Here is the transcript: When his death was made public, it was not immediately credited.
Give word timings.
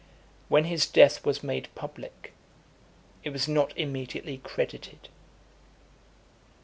When 0.49 0.63
his 0.63 0.87
death 0.87 1.23
was 1.27 1.43
made 1.43 1.67
public, 1.75 2.33
it 3.23 3.29
was 3.29 3.47
not 3.47 3.71
immediately 3.77 4.39
credited. 4.39 5.09